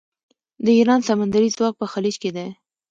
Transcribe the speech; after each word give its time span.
د 0.65 0.67
ایران 0.77 0.99
سمندري 1.07 1.49
ځواک 1.55 1.73
په 1.77 1.85
خلیج 1.93 2.15
کې 2.21 2.29
دی. 2.35 2.47